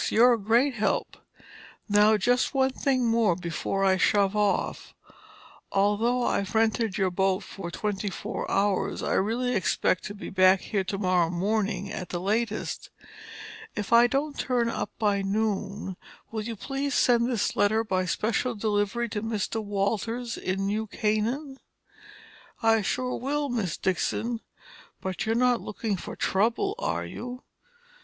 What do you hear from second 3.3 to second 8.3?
before I shove off. Although I've rented your boat for twenty